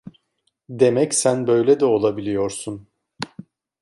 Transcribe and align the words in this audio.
Demek 0.69 1.13
sen 1.13 1.47
böyle 1.47 1.79
de 1.79 1.85
olabiliyorsun? 1.85 2.87